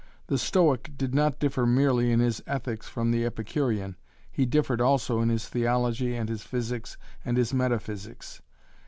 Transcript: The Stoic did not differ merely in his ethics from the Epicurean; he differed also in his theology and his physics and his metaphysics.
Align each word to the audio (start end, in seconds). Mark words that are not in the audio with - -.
The 0.25 0.39
Stoic 0.39 0.93
did 0.97 1.13
not 1.13 1.37
differ 1.37 1.67
merely 1.67 2.11
in 2.11 2.19
his 2.21 2.41
ethics 2.47 2.87
from 2.89 3.11
the 3.11 3.23
Epicurean; 3.23 3.95
he 4.31 4.47
differed 4.47 4.81
also 4.81 5.21
in 5.21 5.29
his 5.29 5.47
theology 5.47 6.15
and 6.15 6.27
his 6.27 6.41
physics 6.41 6.97
and 7.23 7.37
his 7.37 7.53
metaphysics. 7.53 8.41